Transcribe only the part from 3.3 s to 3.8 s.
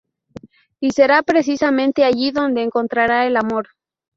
amor.